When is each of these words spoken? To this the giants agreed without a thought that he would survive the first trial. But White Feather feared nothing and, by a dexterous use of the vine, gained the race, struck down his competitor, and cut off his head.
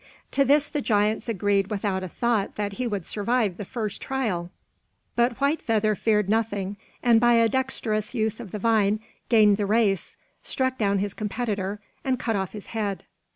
To 0.31 0.43
this 0.43 0.67
the 0.67 0.81
giants 0.81 1.29
agreed 1.29 1.67
without 1.69 2.01
a 2.01 2.07
thought 2.07 2.55
that 2.55 2.73
he 2.73 2.87
would 2.87 3.05
survive 3.05 3.55
the 3.57 3.63
first 3.63 4.01
trial. 4.01 4.49
But 5.15 5.39
White 5.39 5.61
Feather 5.61 5.93
feared 5.93 6.27
nothing 6.27 6.77
and, 7.03 7.19
by 7.19 7.33
a 7.33 7.47
dexterous 7.47 8.15
use 8.15 8.39
of 8.39 8.49
the 8.49 8.57
vine, 8.57 8.99
gained 9.29 9.57
the 9.57 9.67
race, 9.67 10.17
struck 10.41 10.79
down 10.79 10.97
his 10.97 11.13
competitor, 11.13 11.79
and 12.03 12.17
cut 12.17 12.35
off 12.35 12.53
his 12.53 12.67
head. 12.73 13.03